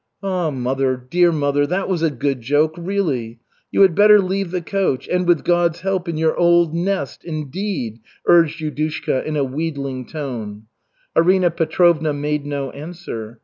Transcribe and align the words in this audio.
"Ah, 0.23 0.49
mother, 0.49 0.97
dear 1.11 1.31
mother, 1.31 1.67
that 1.67 1.87
was 1.87 2.01
a 2.01 2.09
good 2.09 2.41
joke, 2.41 2.73
really! 2.75 3.39
You 3.71 3.83
had 3.83 3.93
better 3.93 4.17
leave 4.19 4.49
the 4.49 4.59
coach 4.63 5.07
and, 5.07 5.27
with 5.27 5.43
God's 5.43 5.81
help, 5.81 6.09
in 6.09 6.17
your 6.17 6.35
old 6.35 6.73
nest 6.73 7.23
indeed," 7.23 7.99
urged 8.25 8.59
Yudushka 8.59 9.23
in 9.23 9.37
a 9.37 9.43
wheedling 9.43 10.07
tone. 10.07 10.63
Arina 11.15 11.51
Petrovna 11.51 12.13
made 12.13 12.47
no 12.47 12.71
answer. 12.71 13.39